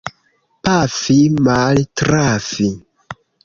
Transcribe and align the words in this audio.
Pafi— 0.63 1.17
maltrafi. 1.49 2.69